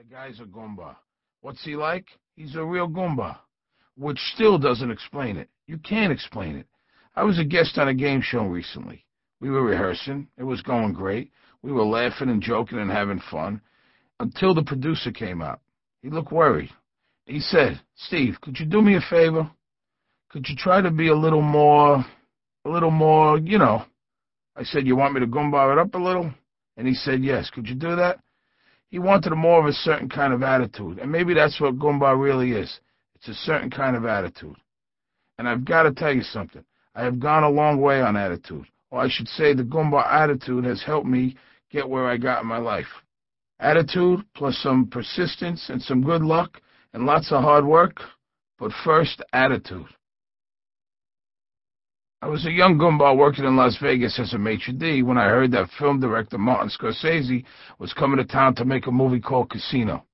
The 0.00 0.14
guy's 0.14 0.40
a 0.40 0.44
Goomba. 0.44 0.96
What's 1.42 1.62
he 1.62 1.76
like? 1.76 2.06
He's 2.34 2.56
a 2.56 2.64
real 2.64 2.88
Goomba. 2.88 3.36
Which 3.98 4.18
still 4.34 4.56
doesn't 4.56 4.90
explain 4.90 5.36
it. 5.36 5.50
You 5.66 5.76
can't 5.76 6.10
explain 6.10 6.56
it. 6.56 6.66
I 7.14 7.22
was 7.22 7.38
a 7.38 7.44
guest 7.44 7.76
on 7.76 7.88
a 7.88 7.92
game 7.92 8.22
show 8.22 8.46
recently. 8.46 9.04
We 9.42 9.50
were 9.50 9.62
rehearsing. 9.62 10.28
It 10.38 10.44
was 10.44 10.62
going 10.62 10.94
great. 10.94 11.30
We 11.60 11.70
were 11.70 11.84
laughing 11.84 12.30
and 12.30 12.40
joking 12.40 12.78
and 12.78 12.90
having 12.90 13.20
fun 13.30 13.60
until 14.20 14.54
the 14.54 14.62
producer 14.62 15.12
came 15.12 15.42
out. 15.42 15.60
He 16.00 16.08
looked 16.08 16.32
worried. 16.32 16.70
He 17.26 17.40
said, 17.40 17.78
Steve, 17.94 18.40
could 18.40 18.58
you 18.58 18.64
do 18.64 18.80
me 18.80 18.96
a 18.96 19.02
favor? 19.10 19.50
Could 20.30 20.48
you 20.48 20.56
try 20.56 20.80
to 20.80 20.90
be 20.90 21.08
a 21.08 21.14
little 21.14 21.42
more, 21.42 22.02
a 22.64 22.70
little 22.70 22.90
more, 22.90 23.36
you 23.36 23.58
know? 23.58 23.84
I 24.56 24.62
said, 24.62 24.86
you 24.86 24.96
want 24.96 25.12
me 25.12 25.20
to 25.20 25.26
Goomba 25.26 25.72
it 25.74 25.78
up 25.78 25.94
a 25.94 25.98
little? 25.98 26.32
And 26.78 26.88
he 26.88 26.94
said, 26.94 27.22
yes. 27.22 27.50
Could 27.50 27.68
you 27.68 27.74
do 27.74 27.96
that? 27.96 28.20
He 28.90 28.98
wanted 28.98 29.34
more 29.34 29.60
of 29.60 29.66
a 29.66 29.72
certain 29.72 30.08
kind 30.08 30.32
of 30.32 30.42
attitude. 30.42 30.98
And 30.98 31.10
maybe 31.10 31.32
that's 31.32 31.60
what 31.60 31.78
Goomba 31.78 32.20
really 32.20 32.52
is. 32.52 32.80
It's 33.14 33.28
a 33.28 33.34
certain 33.34 33.70
kind 33.70 33.96
of 33.96 34.04
attitude. 34.04 34.56
And 35.38 35.48
I've 35.48 35.64
got 35.64 35.84
to 35.84 35.92
tell 35.92 36.12
you 36.12 36.22
something. 36.22 36.64
I 36.94 37.04
have 37.04 37.20
gone 37.20 37.44
a 37.44 37.50
long 37.50 37.80
way 37.80 38.00
on 38.00 38.16
attitude. 38.16 38.66
Or 38.90 39.00
I 39.00 39.08
should 39.08 39.28
say 39.28 39.54
the 39.54 39.62
Goomba 39.62 40.04
attitude 40.06 40.64
has 40.64 40.82
helped 40.82 41.06
me 41.06 41.36
get 41.70 41.88
where 41.88 42.06
I 42.06 42.16
got 42.16 42.42
in 42.42 42.48
my 42.48 42.58
life. 42.58 42.88
Attitude 43.60 44.24
plus 44.34 44.58
some 44.58 44.88
persistence 44.88 45.68
and 45.68 45.80
some 45.80 46.02
good 46.02 46.22
luck 46.22 46.60
and 46.92 47.06
lots 47.06 47.30
of 47.30 47.42
hard 47.42 47.64
work. 47.64 48.00
But 48.58 48.72
first, 48.84 49.22
attitude. 49.32 49.86
I 52.22 52.28
was 52.28 52.44
a 52.44 52.52
young 52.52 52.76
Goomba 52.76 53.16
working 53.16 53.46
in 53.46 53.56
Las 53.56 53.78
Vegas 53.80 54.18
as 54.18 54.34
a 54.34 54.38
maitre 54.38 54.74
d' 54.74 55.02
when 55.02 55.16
I 55.16 55.24
heard 55.24 55.52
that 55.52 55.70
film 55.78 56.00
director 56.00 56.36
Martin 56.36 56.68
Scorsese 56.68 57.46
was 57.78 57.94
coming 57.94 58.18
to 58.18 58.24
town 58.26 58.54
to 58.56 58.66
make 58.66 58.86
a 58.86 58.92
movie 58.92 59.20
called 59.20 59.48
Casino. 59.48 60.04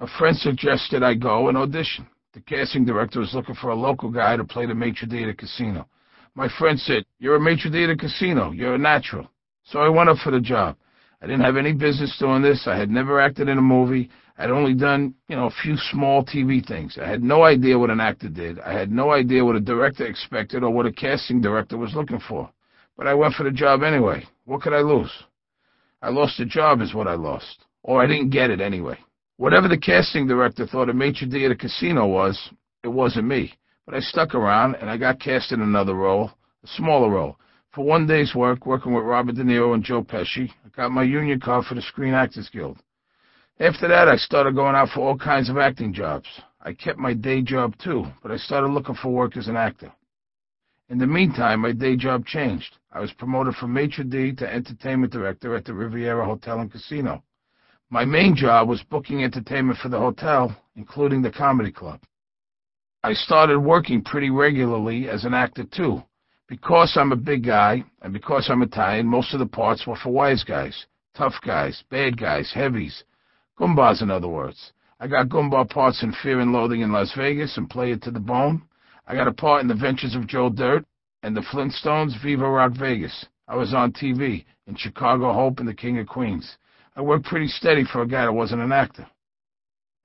A 0.00 0.06
friend 0.18 0.36
suggested 0.36 1.02
I 1.02 1.14
go 1.14 1.48
and 1.48 1.56
audition. 1.56 2.06
The 2.34 2.42
casting 2.42 2.84
director 2.84 3.20
was 3.20 3.32
looking 3.32 3.54
for 3.54 3.70
a 3.70 3.74
local 3.74 4.10
guy 4.10 4.36
to 4.36 4.44
play 4.44 4.66
the 4.66 4.74
maitre 4.74 5.08
d' 5.08 5.22
at 5.22 5.30
a 5.30 5.34
casino. 5.34 5.88
My 6.34 6.48
friend 6.58 6.78
said, 6.78 7.06
You're 7.18 7.36
a 7.36 7.40
maitre 7.40 7.70
d' 7.70 7.76
at 7.76 7.90
a 7.90 7.96
casino. 7.96 8.50
You're 8.50 8.74
a 8.74 8.78
natural. 8.78 9.26
So 9.64 9.78
I 9.78 9.88
went 9.88 10.10
up 10.10 10.18
for 10.18 10.30
the 10.30 10.40
job. 10.40 10.76
I 11.22 11.26
didn't 11.26 11.46
have 11.46 11.56
any 11.56 11.72
business 11.72 12.14
doing 12.18 12.42
this. 12.42 12.66
I 12.66 12.76
had 12.76 12.90
never 12.90 13.20
acted 13.20 13.48
in 13.48 13.56
a 13.56 13.62
movie. 13.62 14.10
I'd 14.40 14.50
only 14.50 14.72
done, 14.74 15.14
you 15.28 15.34
know, 15.34 15.46
a 15.46 15.62
few 15.62 15.76
small 15.76 16.24
TV 16.24 16.64
things. 16.64 16.96
I 17.02 17.08
had 17.08 17.24
no 17.24 17.42
idea 17.42 17.76
what 17.76 17.90
an 17.90 18.00
actor 18.00 18.28
did. 18.28 18.60
I 18.60 18.72
had 18.72 18.92
no 18.92 19.10
idea 19.10 19.44
what 19.44 19.56
a 19.56 19.60
director 19.60 20.06
expected 20.06 20.62
or 20.62 20.70
what 20.70 20.86
a 20.86 20.92
casting 20.92 21.40
director 21.40 21.76
was 21.76 21.94
looking 21.94 22.20
for. 22.20 22.48
But 22.96 23.08
I 23.08 23.14
went 23.14 23.34
for 23.34 23.42
the 23.42 23.50
job 23.50 23.82
anyway. 23.82 24.24
What 24.44 24.62
could 24.62 24.72
I 24.72 24.80
lose? 24.80 25.10
I 26.02 26.10
lost 26.10 26.38
the 26.38 26.44
job 26.44 26.80
is 26.80 26.94
what 26.94 27.08
I 27.08 27.14
lost. 27.14 27.64
Or 27.82 28.00
I 28.00 28.06
didn't 28.06 28.30
get 28.30 28.50
it 28.50 28.60
anyway. 28.60 28.96
Whatever 29.38 29.66
the 29.66 29.76
casting 29.76 30.28
director 30.28 30.66
thought 30.66 30.88
a 30.88 30.94
maitre 30.94 31.26
d' 31.26 31.44
at 31.44 31.50
a 31.50 31.56
casino 31.56 32.06
was, 32.06 32.50
it 32.84 32.88
wasn't 32.88 33.26
me. 33.26 33.54
But 33.86 33.96
I 33.96 34.00
stuck 34.00 34.36
around 34.36 34.76
and 34.76 34.88
I 34.88 34.98
got 34.98 35.18
cast 35.18 35.50
in 35.50 35.62
another 35.62 35.94
role, 35.94 36.30
a 36.62 36.68
smaller 36.76 37.10
role. 37.10 37.36
For 37.72 37.84
one 37.84 38.06
day's 38.06 38.36
work, 38.36 38.66
working 38.66 38.94
with 38.94 39.04
Robert 39.04 39.34
De 39.34 39.42
Niro 39.42 39.74
and 39.74 39.82
Joe 39.82 40.04
Pesci, 40.04 40.48
I 40.64 40.68
got 40.76 40.92
my 40.92 41.02
union 41.02 41.40
card 41.40 41.64
for 41.64 41.74
the 41.74 41.82
Screen 41.82 42.14
Actors 42.14 42.48
Guild. 42.52 42.78
After 43.60 43.88
that, 43.88 44.08
I 44.08 44.14
started 44.16 44.54
going 44.54 44.76
out 44.76 44.90
for 44.90 45.00
all 45.00 45.18
kinds 45.18 45.50
of 45.50 45.58
acting 45.58 45.92
jobs. 45.92 46.28
I 46.62 46.72
kept 46.72 46.98
my 46.98 47.12
day 47.12 47.42
job 47.42 47.74
too, 47.78 48.06
but 48.22 48.30
I 48.30 48.36
started 48.36 48.68
looking 48.68 48.94
for 48.94 49.12
work 49.12 49.36
as 49.36 49.48
an 49.48 49.56
actor. 49.56 49.92
In 50.90 50.98
the 50.98 51.08
meantime, 51.08 51.60
my 51.60 51.72
day 51.72 51.96
job 51.96 52.24
changed. 52.24 52.76
I 52.92 53.00
was 53.00 53.12
promoted 53.12 53.56
from 53.56 53.72
maitre 53.72 54.04
d' 54.04 54.38
to 54.38 54.52
entertainment 54.52 55.12
director 55.12 55.56
at 55.56 55.64
the 55.64 55.74
Riviera 55.74 56.24
Hotel 56.24 56.60
and 56.60 56.70
Casino. 56.70 57.24
My 57.90 58.04
main 58.04 58.36
job 58.36 58.68
was 58.68 58.82
booking 58.84 59.24
entertainment 59.24 59.80
for 59.80 59.88
the 59.88 59.98
hotel, 59.98 60.54
including 60.76 61.20
the 61.20 61.32
comedy 61.32 61.72
club. 61.72 62.00
I 63.02 63.12
started 63.12 63.58
working 63.58 64.02
pretty 64.02 64.30
regularly 64.30 65.08
as 65.08 65.24
an 65.24 65.34
actor 65.34 65.64
too. 65.64 66.02
Because 66.46 66.96
I'm 66.96 67.12
a 67.12 67.16
big 67.16 67.44
guy, 67.44 67.84
and 68.02 68.12
because 68.12 68.48
I'm 68.48 68.62
Italian, 68.62 69.06
most 69.06 69.34
of 69.34 69.40
the 69.40 69.46
parts 69.46 69.86
were 69.86 69.96
for 69.96 70.10
wise 70.10 70.44
guys, 70.44 70.86
tough 71.14 71.34
guys, 71.44 71.82
bad 71.90 72.16
guys, 72.18 72.50
heavies, 72.54 73.04
Goombas, 73.58 74.02
in 74.02 74.10
other 74.10 74.28
words. 74.28 74.72
I 75.00 75.08
got 75.08 75.28
Goomba 75.28 75.68
parts 75.68 76.02
in 76.02 76.12
Fear 76.22 76.40
and 76.40 76.52
Loathing 76.52 76.80
in 76.80 76.92
Las 76.92 77.12
Vegas 77.16 77.56
and 77.56 77.68
Play 77.68 77.92
It 77.92 78.02
to 78.02 78.10
the 78.10 78.20
Bone. 78.20 78.62
I 79.06 79.14
got 79.14 79.28
a 79.28 79.32
part 79.32 79.62
in 79.62 79.68
The 79.68 79.74
Ventures 79.74 80.14
of 80.14 80.26
Joe 80.26 80.48
Dirt 80.48 80.84
and 81.22 81.36
The 81.36 81.40
Flintstones, 81.52 82.20
Viva 82.22 82.48
Rock 82.48 82.72
Vegas. 82.78 83.26
I 83.48 83.56
was 83.56 83.74
on 83.74 83.92
TV 83.92 84.44
in 84.66 84.76
Chicago 84.76 85.32
Hope 85.32 85.58
and 85.58 85.68
The 85.68 85.74
King 85.74 85.98
of 85.98 86.06
Queens. 86.06 86.56
I 86.94 87.00
worked 87.00 87.26
pretty 87.26 87.48
steady 87.48 87.84
for 87.84 88.02
a 88.02 88.06
guy 88.08 88.26
that 88.26 88.32
wasn't 88.32 88.62
an 88.62 88.72
actor. 88.72 89.06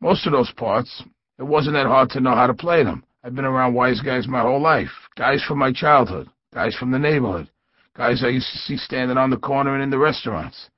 Most 0.01 0.25
of 0.25 0.31
those 0.31 0.51
parts, 0.53 1.03
it 1.37 1.43
wasn't 1.43 1.75
that 1.75 1.85
hard 1.85 2.09
to 2.11 2.19
know 2.19 2.35
how 2.35 2.47
to 2.47 2.53
play 2.53 2.83
them. 2.83 3.03
I've 3.23 3.35
been 3.35 3.45
around 3.45 3.73
wise 3.73 4.01
guys 4.01 4.27
my 4.27 4.41
whole 4.41 4.61
life. 4.61 4.91
Guys 5.15 5.43
from 5.43 5.59
my 5.59 5.71
childhood. 5.71 6.29
Guys 6.53 6.75
from 6.75 6.91
the 6.91 6.99
neighborhood. 6.99 7.49
Guys 7.95 8.23
I 8.23 8.29
used 8.29 8.51
to 8.51 8.59
see 8.59 8.77
standing 8.77 9.17
on 9.17 9.29
the 9.29 9.37
corner 9.37 9.73
and 9.75 9.83
in 9.83 9.89
the 9.89 9.97
restaurants. 9.97 10.69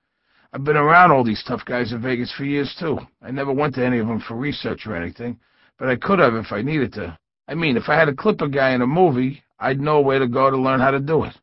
I've 0.55 0.63
been 0.63 0.77
around 0.77 1.11
all 1.11 1.25
these 1.25 1.43
tough 1.45 1.66
guys 1.66 1.91
in 1.91 2.01
Vegas 2.01 2.31
for 2.31 2.45
years, 2.45 2.73
too. 2.79 2.97
I 3.21 3.29
never 3.29 3.51
went 3.51 3.75
to 3.75 3.85
any 3.85 3.99
of 3.99 4.07
them 4.07 4.21
for 4.21 4.35
research 4.35 4.88
or 4.88 4.95
anything, 4.95 5.38
but 5.77 5.89
I 5.89 5.97
could 5.97 6.19
have 6.19 6.33
if 6.35 6.53
I 6.53 6.61
needed 6.61 6.93
to. 6.93 7.17
I 7.49 7.55
mean, 7.55 7.75
if 7.75 7.89
I 7.89 7.95
had 7.95 8.05
to 8.05 8.16
clip 8.16 8.39
a 8.39 8.47
guy 8.47 8.69
in 8.69 8.81
a 8.81 8.88
movie, 8.88 9.44
I'd 9.59 9.81
know 9.81 9.99
where 9.99 10.17
to 10.17 10.29
go 10.29 10.49
to 10.49 10.55
learn 10.55 10.79
how 10.79 10.91
to 10.91 10.99
do 11.01 11.25
it. 11.25 11.35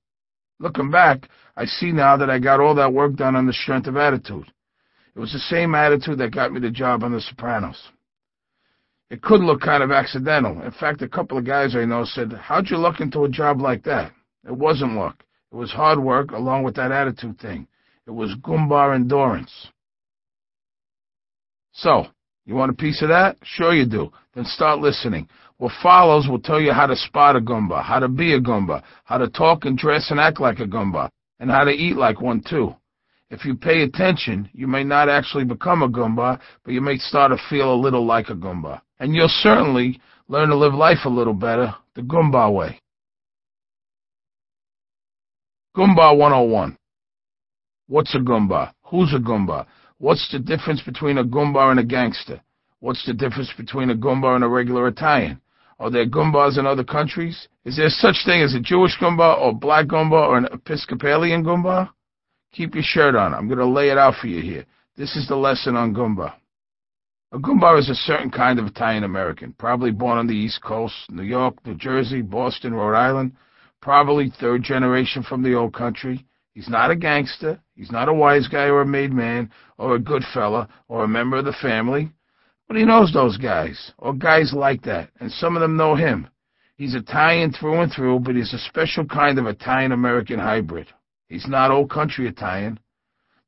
Looking 0.60 0.90
back, 0.90 1.28
I 1.58 1.66
see 1.66 1.92
now 1.92 2.16
that 2.16 2.30
I 2.30 2.38
got 2.38 2.58
all 2.58 2.74
that 2.76 2.94
work 2.94 3.14
done 3.16 3.36
on 3.36 3.46
the 3.46 3.52
strength 3.52 3.86
of 3.86 3.98
attitude. 3.98 4.50
It 5.14 5.20
was 5.20 5.34
the 5.34 5.40
same 5.40 5.74
attitude 5.74 6.16
that 6.16 6.34
got 6.34 6.50
me 6.50 6.60
the 6.60 6.70
job 6.70 7.04
on 7.04 7.12
The 7.12 7.20
Sopranos. 7.20 7.90
It 9.10 9.20
could 9.20 9.42
look 9.42 9.60
kind 9.60 9.82
of 9.82 9.90
accidental. 9.90 10.62
In 10.62 10.70
fact, 10.70 11.02
a 11.02 11.08
couple 11.08 11.36
of 11.36 11.44
guys 11.44 11.76
I 11.76 11.84
know 11.84 12.06
said, 12.06 12.32
How'd 12.32 12.70
you 12.70 12.78
luck 12.78 13.00
into 13.00 13.24
a 13.24 13.28
job 13.28 13.60
like 13.60 13.84
that? 13.84 14.10
It 14.46 14.56
wasn't 14.56 14.94
luck. 14.94 15.22
It 15.52 15.56
was 15.56 15.70
hard 15.70 15.98
work 15.98 16.30
along 16.30 16.62
with 16.62 16.76
that 16.76 16.92
attitude 16.92 17.38
thing. 17.38 17.68
It 18.06 18.10
was 18.10 18.34
Goomba 18.42 18.94
endurance. 18.94 19.68
So, 21.72 22.06
you 22.44 22.54
want 22.54 22.72
a 22.72 22.74
piece 22.74 23.00
of 23.02 23.08
that? 23.08 23.36
Sure 23.42 23.72
you 23.72 23.86
do. 23.86 24.10
Then 24.34 24.44
start 24.44 24.80
listening. 24.80 25.28
What 25.58 25.72
follows 25.82 26.26
will 26.28 26.40
tell 26.40 26.60
you 26.60 26.72
how 26.72 26.86
to 26.86 26.96
spot 26.96 27.36
a 27.36 27.40
Goomba, 27.40 27.82
how 27.84 28.00
to 28.00 28.08
be 28.08 28.34
a 28.34 28.40
Goomba, 28.40 28.82
how 29.04 29.18
to 29.18 29.28
talk 29.28 29.64
and 29.64 29.78
dress 29.78 30.10
and 30.10 30.18
act 30.18 30.40
like 30.40 30.58
a 30.58 30.66
Goomba, 30.66 31.08
and 31.38 31.50
how 31.50 31.64
to 31.64 31.70
eat 31.70 31.96
like 31.96 32.20
one 32.20 32.42
too. 32.42 32.74
If 33.30 33.44
you 33.44 33.54
pay 33.54 33.82
attention, 33.82 34.50
you 34.52 34.66
may 34.66 34.84
not 34.84 35.08
actually 35.08 35.44
become 35.44 35.82
a 35.82 35.88
Goomba, 35.88 36.40
but 36.64 36.74
you 36.74 36.80
may 36.80 36.98
start 36.98 37.30
to 37.30 37.38
feel 37.48 37.72
a 37.72 37.76
little 37.80 38.04
like 38.04 38.28
a 38.28 38.34
Goomba. 38.34 38.80
And 38.98 39.14
you'll 39.14 39.28
certainly 39.28 40.00
learn 40.28 40.48
to 40.48 40.56
live 40.56 40.74
life 40.74 41.04
a 41.04 41.08
little 41.08 41.32
better 41.32 41.74
the 41.94 42.02
Goomba 42.02 42.52
way. 42.52 42.80
Goomba 45.76 46.16
101 46.16 46.76
What's 47.88 48.14
a 48.14 48.18
Goomba? 48.18 48.72
Who's 48.84 49.12
a 49.14 49.18
Goomba? 49.18 49.66
What's 49.98 50.30
the 50.32 50.38
difference 50.38 50.82
between 50.82 51.18
a 51.18 51.24
Goomba 51.24 51.70
and 51.70 51.80
a 51.80 51.84
gangster? 51.84 52.40
What's 52.80 53.04
the 53.06 53.14
difference 53.14 53.52
between 53.56 53.90
a 53.90 53.94
Goomba 53.94 54.34
and 54.34 54.44
a 54.44 54.48
regular 54.48 54.88
Italian? 54.88 55.40
Are 55.78 55.90
there 55.90 56.06
Goombas 56.06 56.58
in 56.58 56.66
other 56.66 56.84
countries? 56.84 57.48
Is 57.64 57.76
there 57.76 57.88
such 57.88 58.24
thing 58.24 58.42
as 58.42 58.54
a 58.54 58.60
Jewish 58.60 58.96
Goomba 58.98 59.38
or 59.38 59.52
black 59.52 59.86
Goomba 59.86 60.28
or 60.28 60.38
an 60.38 60.46
Episcopalian 60.46 61.44
Goomba? 61.44 61.90
Keep 62.52 62.74
your 62.74 62.84
shirt 62.84 63.14
on. 63.14 63.34
I'm 63.34 63.48
going 63.48 63.58
to 63.58 63.66
lay 63.66 63.90
it 63.90 63.98
out 63.98 64.14
for 64.20 64.28
you 64.28 64.42
here. 64.42 64.64
This 64.96 65.16
is 65.16 65.26
the 65.26 65.36
lesson 65.36 65.74
on 65.74 65.94
Goomba. 65.94 66.34
A 67.32 67.38
Goomba 67.38 67.78
is 67.78 67.88
a 67.88 67.94
certain 67.94 68.30
kind 68.30 68.58
of 68.58 68.66
Italian 68.66 69.04
American, 69.04 69.54
probably 69.54 69.90
born 69.90 70.18
on 70.18 70.26
the 70.26 70.34
East 70.34 70.62
Coast, 70.62 70.94
New 71.08 71.22
York, 71.22 71.54
New 71.64 71.74
Jersey, 71.76 72.20
Boston, 72.20 72.74
Rhode 72.74 72.94
Island, 72.94 73.32
probably 73.80 74.30
third 74.38 74.62
generation 74.62 75.22
from 75.22 75.42
the 75.42 75.54
old 75.54 75.72
country. 75.72 76.26
He's 76.54 76.68
not 76.68 76.90
a 76.90 76.96
gangster. 76.96 77.60
He's 77.74 77.90
not 77.90 78.08
a 78.08 78.14
wise 78.14 78.46
guy 78.48 78.66
or 78.66 78.82
a 78.82 78.86
made 78.86 79.12
man 79.12 79.50
or 79.78 79.94
a 79.94 79.98
good 79.98 80.22
fella 80.34 80.68
or 80.88 81.04
a 81.04 81.08
member 81.08 81.38
of 81.38 81.44
the 81.44 81.52
family. 81.52 82.12
But 82.68 82.76
he 82.76 82.84
knows 82.84 83.12
those 83.12 83.36
guys, 83.36 83.92
or 83.98 84.14
guys 84.14 84.52
like 84.54 84.82
that, 84.82 85.10
and 85.20 85.30
some 85.30 85.56
of 85.56 85.60
them 85.60 85.76
know 85.76 85.94
him. 85.94 86.28
He's 86.76 86.94
Italian 86.94 87.52
through 87.52 87.82
and 87.82 87.92
through, 87.92 88.20
but 88.20 88.34
he's 88.34 88.54
a 88.54 88.58
special 88.58 89.04
kind 89.04 89.38
of 89.38 89.46
Italian-American 89.46 90.38
hybrid. 90.38 90.88
He's 91.28 91.46
not 91.46 91.70
old 91.70 91.90
country 91.90 92.26
Italian. 92.26 92.78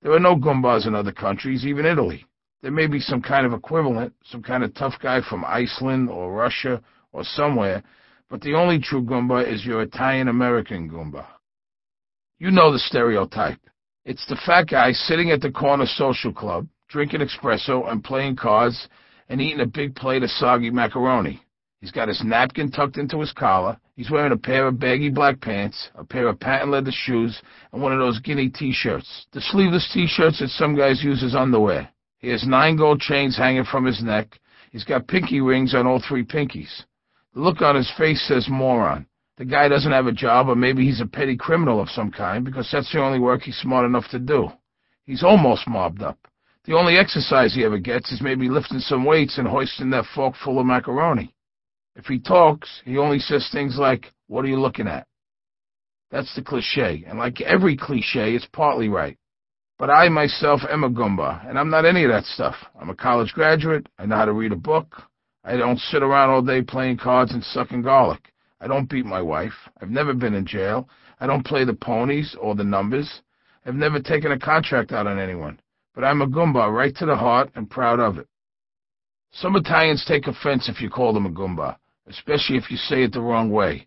There 0.02 0.12
are 0.12 0.20
no 0.20 0.36
Goombas 0.36 0.86
in 0.86 0.94
other 0.94 1.12
countries, 1.12 1.64
even 1.64 1.86
Italy. 1.86 2.26
There 2.62 2.70
may 2.70 2.86
be 2.86 3.00
some 3.00 3.22
kind 3.22 3.46
of 3.46 3.52
equivalent, 3.52 4.12
some 4.24 4.42
kind 4.42 4.62
of 4.62 4.74
tough 4.74 4.94
guy 5.02 5.20
from 5.22 5.44
Iceland 5.44 6.10
or 6.10 6.32
Russia 6.32 6.82
or 7.12 7.24
somewhere, 7.24 7.82
but 8.28 8.40
the 8.40 8.54
only 8.54 8.78
true 8.78 9.02
Goomba 9.02 9.50
is 9.50 9.64
your 9.64 9.82
Italian-American 9.82 10.90
Goomba. 10.90 11.26
You 12.44 12.50
know 12.50 12.70
the 12.70 12.78
stereotype. 12.78 13.58
It's 14.04 14.26
the 14.26 14.36
fat 14.44 14.68
guy 14.68 14.92
sitting 14.92 15.30
at 15.30 15.40
the 15.40 15.50
corner 15.50 15.86
social 15.86 16.30
club, 16.30 16.68
drinking 16.90 17.20
espresso 17.20 17.90
and 17.90 18.04
playing 18.04 18.36
cards 18.36 18.86
and 19.30 19.40
eating 19.40 19.60
a 19.60 19.66
big 19.66 19.96
plate 19.96 20.22
of 20.22 20.28
soggy 20.28 20.68
macaroni. 20.68 21.40
He's 21.80 21.90
got 21.90 22.08
his 22.08 22.22
napkin 22.22 22.70
tucked 22.70 22.98
into 22.98 23.18
his 23.18 23.32
collar. 23.32 23.78
He's 23.96 24.10
wearing 24.10 24.32
a 24.32 24.36
pair 24.36 24.66
of 24.66 24.78
baggy 24.78 25.08
black 25.08 25.40
pants, 25.40 25.88
a 25.94 26.04
pair 26.04 26.28
of 26.28 26.38
patent 26.38 26.70
leather 26.70 26.92
shoes, 26.92 27.40
and 27.72 27.80
one 27.80 27.94
of 27.94 27.98
those 27.98 28.20
guinea 28.20 28.50
t-shirts. 28.50 29.24
The 29.32 29.40
sleeveless 29.40 29.90
t-shirts 29.94 30.40
that 30.40 30.50
some 30.50 30.76
guys 30.76 31.02
use 31.02 31.24
as 31.24 31.34
underwear. 31.34 31.88
He 32.18 32.28
has 32.28 32.46
nine 32.46 32.76
gold 32.76 33.00
chains 33.00 33.38
hanging 33.38 33.64
from 33.64 33.86
his 33.86 34.02
neck. 34.02 34.38
He's 34.70 34.84
got 34.84 35.08
pinky 35.08 35.40
rings 35.40 35.74
on 35.74 35.86
all 35.86 36.02
three 36.06 36.26
pinkies. 36.26 36.82
The 37.32 37.40
look 37.40 37.62
on 37.62 37.74
his 37.74 37.90
face 37.96 38.22
says 38.28 38.48
moron. 38.50 39.06
The 39.36 39.44
guy 39.44 39.68
doesn't 39.68 39.90
have 39.90 40.06
a 40.06 40.12
job, 40.12 40.48
or 40.48 40.54
maybe 40.54 40.84
he's 40.84 41.00
a 41.00 41.06
petty 41.06 41.36
criminal 41.36 41.80
of 41.80 41.90
some 41.90 42.10
kind, 42.12 42.44
because 42.44 42.68
that's 42.70 42.92
the 42.92 43.02
only 43.02 43.18
work 43.18 43.42
he's 43.42 43.56
smart 43.56 43.84
enough 43.84 44.08
to 44.10 44.18
do. 44.18 44.48
He's 45.04 45.24
almost 45.24 45.66
mobbed 45.66 46.02
up. 46.02 46.18
The 46.64 46.74
only 46.74 46.96
exercise 46.96 47.54
he 47.54 47.64
ever 47.64 47.78
gets 47.78 48.12
is 48.12 48.22
maybe 48.22 48.48
lifting 48.48 48.78
some 48.78 49.04
weights 49.04 49.36
and 49.36 49.46
hoisting 49.46 49.90
that 49.90 50.06
fork 50.14 50.34
full 50.36 50.60
of 50.60 50.66
macaroni. 50.66 51.34
If 51.96 52.06
he 52.06 52.18
talks, 52.18 52.82
he 52.84 52.96
only 52.96 53.18
says 53.18 53.48
things 53.50 53.76
like, 53.76 54.12
What 54.28 54.44
are 54.44 54.48
you 54.48 54.58
looking 54.58 54.88
at? 54.88 55.06
That's 56.10 56.34
the 56.36 56.42
cliche, 56.42 57.04
and 57.06 57.18
like 57.18 57.40
every 57.40 57.76
cliche, 57.76 58.34
it's 58.34 58.46
partly 58.52 58.88
right. 58.88 59.18
But 59.78 59.90
I 59.90 60.08
myself 60.08 60.60
am 60.70 60.84
a 60.84 60.90
Goomba, 60.90 61.48
and 61.48 61.58
I'm 61.58 61.70
not 61.70 61.84
any 61.84 62.04
of 62.04 62.10
that 62.10 62.24
stuff. 62.24 62.54
I'm 62.80 62.90
a 62.90 62.94
college 62.94 63.32
graduate. 63.32 63.88
I 63.98 64.06
know 64.06 64.16
how 64.16 64.24
to 64.26 64.32
read 64.32 64.52
a 64.52 64.56
book. 64.56 65.02
I 65.42 65.56
don't 65.56 65.78
sit 65.78 66.02
around 66.04 66.30
all 66.30 66.40
day 66.40 66.62
playing 66.62 66.98
cards 66.98 67.32
and 67.32 67.42
sucking 67.42 67.82
garlic. 67.82 68.32
I 68.64 68.66
don't 68.66 68.88
beat 68.88 69.04
my 69.04 69.20
wife. 69.20 69.52
I've 69.82 69.90
never 69.90 70.14
been 70.14 70.32
in 70.32 70.46
jail. 70.46 70.88
I 71.20 71.26
don't 71.26 71.44
play 71.44 71.66
the 71.66 71.74
ponies 71.74 72.34
or 72.40 72.54
the 72.54 72.64
numbers. 72.64 73.20
I've 73.66 73.74
never 73.74 74.00
taken 74.00 74.32
a 74.32 74.38
contract 74.38 74.90
out 74.90 75.06
on 75.06 75.18
anyone. 75.18 75.60
But 75.94 76.04
I'm 76.04 76.22
a 76.22 76.26
Goomba 76.26 76.72
right 76.72 76.96
to 76.96 77.04
the 77.04 77.14
heart 77.14 77.50
and 77.56 77.68
proud 77.68 78.00
of 78.00 78.16
it. 78.16 78.26
Some 79.32 79.54
Italians 79.56 80.06
take 80.08 80.28
offense 80.28 80.70
if 80.70 80.80
you 80.80 80.88
call 80.88 81.12
them 81.12 81.26
a 81.26 81.30
Goomba, 81.30 81.76
especially 82.06 82.56
if 82.56 82.70
you 82.70 82.78
say 82.78 83.02
it 83.02 83.12
the 83.12 83.20
wrong 83.20 83.50
way. 83.50 83.86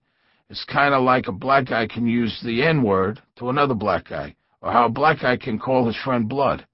It's 0.51 0.63
kind 0.65 0.93
of 0.93 1.01
like 1.01 1.27
a 1.27 1.31
black 1.31 1.65
guy 1.65 1.87
can 1.87 2.05
use 2.05 2.39
the 2.45 2.61
N-word 2.61 3.19
to 3.37 3.49
another 3.49 3.73
black 3.73 4.07
guy, 4.07 4.35
or 4.61 4.71
how 4.71 4.85
a 4.85 4.89
black 4.89 5.21
guy 5.21 5.37
can 5.37 5.57
call 5.57 5.87
his 5.87 5.97
friend 6.05 6.29
blood, 6.29 6.67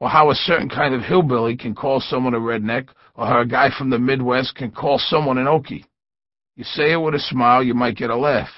or 0.00 0.08
how 0.08 0.30
a 0.30 0.34
certain 0.34 0.70
kind 0.70 0.94
of 0.94 1.02
hillbilly 1.02 1.54
can 1.54 1.74
call 1.74 2.00
someone 2.00 2.32
a 2.32 2.40
redneck, 2.40 2.88
or 3.14 3.26
how 3.26 3.40
a 3.40 3.46
guy 3.46 3.68
from 3.76 3.90
the 3.90 3.98
Midwest 3.98 4.54
can 4.54 4.70
call 4.70 4.98
someone 4.98 5.36
an 5.36 5.44
Okie. 5.44 5.84
You 6.56 6.64
say 6.64 6.92
it 6.92 6.96
with 6.96 7.14
a 7.14 7.18
smile, 7.18 7.62
you 7.62 7.74
might 7.74 7.96
get 7.96 8.10
a 8.10 8.16
laugh. 8.16 8.48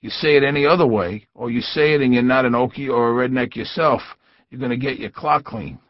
You 0.00 0.10
say 0.10 0.36
it 0.36 0.44
any 0.44 0.64
other 0.64 0.86
way, 0.86 1.26
or 1.34 1.50
you 1.50 1.60
say 1.60 1.94
it 1.94 2.00
and 2.00 2.14
you're 2.14 2.22
not 2.22 2.44
an 2.44 2.52
Okie 2.52 2.88
or 2.88 3.10
a 3.10 3.28
redneck 3.28 3.56
yourself, 3.56 4.00
you're 4.48 4.60
going 4.60 4.70
to 4.70 4.76
get 4.76 4.98
your 4.98 5.10
clock 5.10 5.44
clean. 5.44 5.80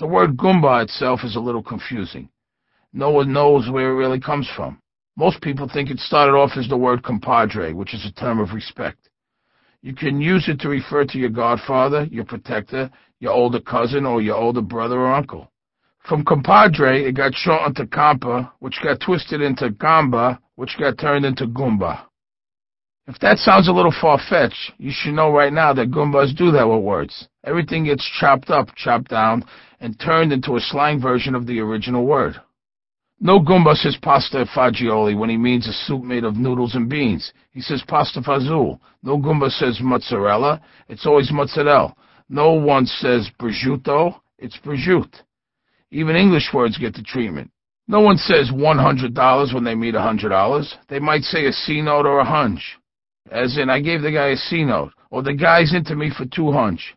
The 0.00 0.06
word 0.06 0.36
Goomba 0.36 0.82
itself 0.82 1.20
is 1.22 1.36
a 1.36 1.40
little 1.40 1.62
confusing. 1.62 2.28
No 2.92 3.10
one 3.10 3.32
knows 3.32 3.70
where 3.70 3.90
it 3.90 3.96
really 3.96 4.18
comes 4.18 4.48
from. 4.56 4.82
Most 5.16 5.40
people 5.42 5.68
think 5.72 5.90
it 5.90 5.98
started 6.00 6.32
off 6.32 6.56
as 6.56 6.68
the 6.68 6.76
word 6.76 7.02
compadre, 7.04 7.72
which 7.72 7.94
is 7.94 8.04
a 8.04 8.20
term 8.20 8.40
of 8.40 8.52
respect. 8.52 9.08
You 9.82 9.94
can 9.94 10.20
use 10.20 10.48
it 10.48 10.58
to 10.60 10.68
refer 10.68 11.04
to 11.04 11.18
your 11.18 11.30
godfather, 11.30 12.04
your 12.10 12.24
protector, 12.24 12.90
your 13.20 13.32
older 13.32 13.60
cousin, 13.60 14.06
or 14.06 14.20
your 14.20 14.36
older 14.36 14.60
brother 14.60 14.98
or 14.98 15.14
uncle. 15.14 15.52
From 16.08 16.24
compadre, 16.24 17.04
it 17.04 17.12
got 17.12 17.34
shortened 17.34 17.76
to 17.76 17.86
compa, 17.86 18.50
which 18.58 18.82
got 18.82 19.00
twisted 19.00 19.40
into 19.40 19.70
gamba, 19.70 20.40
which 20.58 20.76
got 20.76 20.98
turned 20.98 21.24
into 21.24 21.46
Goomba. 21.46 22.00
If 23.06 23.16
that 23.20 23.38
sounds 23.38 23.68
a 23.68 23.72
little 23.72 23.94
far-fetched, 24.00 24.72
you 24.76 24.90
should 24.92 25.14
know 25.14 25.30
right 25.30 25.52
now 25.52 25.72
that 25.72 25.92
Goombas 25.92 26.36
do 26.36 26.50
that 26.50 26.68
with 26.68 26.82
words. 26.82 27.28
Everything 27.44 27.84
gets 27.84 28.04
chopped 28.18 28.50
up, 28.50 28.66
chopped 28.74 29.08
down, 29.08 29.44
and 29.78 29.96
turned 30.00 30.32
into 30.32 30.56
a 30.56 30.60
slang 30.60 31.00
version 31.00 31.36
of 31.36 31.46
the 31.46 31.60
original 31.60 32.04
word. 32.04 32.40
No 33.20 33.38
Goomba 33.38 33.76
says 33.76 33.96
pasta 34.02 34.46
fagioli 34.52 35.16
when 35.16 35.30
he 35.30 35.36
means 35.36 35.68
a 35.68 35.72
soup 35.72 36.02
made 36.02 36.24
of 36.24 36.36
noodles 36.36 36.74
and 36.74 36.90
beans. 36.90 37.32
He 37.52 37.60
says 37.60 37.84
pasta 37.86 38.20
fazool. 38.20 38.80
No 39.04 39.16
Goomba 39.16 39.50
says 39.50 39.78
mozzarella. 39.80 40.60
It's 40.88 41.06
always 41.06 41.30
mozzarella. 41.30 41.94
No 42.28 42.54
one 42.54 42.84
says 42.84 43.30
prosciutto. 43.40 44.20
It's 44.38 44.58
prosciutto. 44.58 45.20
Even 45.92 46.16
English 46.16 46.50
words 46.52 46.76
get 46.78 46.94
the 46.94 47.02
treatment. 47.02 47.48
No 47.90 48.00
one 48.00 48.18
says 48.18 48.50
$100 48.50 49.54
when 49.54 49.64
they 49.64 49.74
meet 49.74 49.94
$100. 49.94 50.74
They 50.88 50.98
might 50.98 51.22
say 51.22 51.46
a 51.46 51.52
C 51.52 51.80
note 51.80 52.04
or 52.04 52.20
a 52.20 52.24
hunch. 52.24 52.76
As 53.30 53.56
in, 53.56 53.70
I 53.70 53.80
gave 53.80 54.02
the 54.02 54.12
guy 54.12 54.28
a 54.28 54.36
C 54.36 54.62
note, 54.62 54.92
or 55.10 55.22
the 55.22 55.32
guy's 55.32 55.74
into 55.74 55.96
me 55.96 56.10
for 56.10 56.26
two 56.26 56.52
hunch. 56.52 56.94